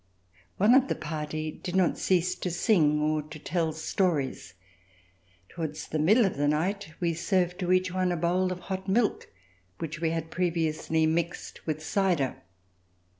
One 0.57 0.73
of 0.73 0.87
the 0.87 0.95
party 0.95 1.51
did 1.51 1.75
not 1.75 1.95
cease 1.95 2.33
to 2.33 2.49
sing 2.49 2.99
or 2.99 3.21
to 3.21 3.37
tell 3.37 3.71
stories. 3.71 4.55
Towards 5.47 5.89
the 5.89 5.99
middle 5.99 6.25
of 6.25 6.37
the 6.37 6.47
night 6.47 6.95
we 6.99 7.13
served 7.13 7.59
to 7.59 7.71
each 7.71 7.91
one 7.91 8.11
a 8.11 8.17
bowl 8.17 8.51
of 8.51 8.61
hot 8.61 8.87
milk 8.87 9.31
which 9.77 9.99
we 10.01 10.09
had 10.09 10.31
previously 10.31 11.05
mixed 11.05 11.67
with 11.67 11.83
cider. 11.83 12.37